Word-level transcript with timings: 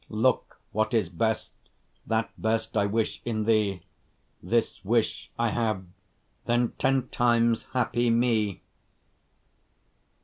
Look 0.09 0.59
what 0.71 0.95
is 0.95 1.09
best, 1.09 1.51
that 2.07 2.31
best 2.35 2.75
I 2.75 2.87
wish 2.87 3.21
in 3.23 3.43
thee: 3.43 3.83
This 4.41 4.83
wish 4.83 5.29
I 5.37 5.49
have; 5.51 5.83
then 6.45 6.71
ten 6.79 7.09
times 7.09 7.67
happy 7.73 8.09
me! 8.09 8.63